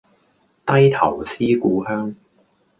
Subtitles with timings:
[0.65, 2.15] 低頭思故鄉